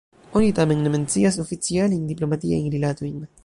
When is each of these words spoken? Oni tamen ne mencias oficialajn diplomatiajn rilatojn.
Oni 0.39 0.47
tamen 0.59 0.79
ne 0.85 0.93
mencias 0.95 1.37
oficialajn 1.45 2.09
diplomatiajn 2.13 2.75
rilatojn. 2.79 3.25